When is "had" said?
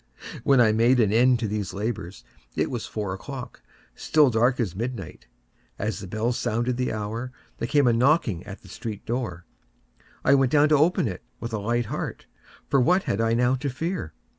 0.65-0.77, 13.03-13.21